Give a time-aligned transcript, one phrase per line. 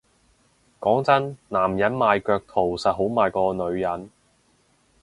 [0.79, 4.09] 講真男人賣腳圖實好賣過女人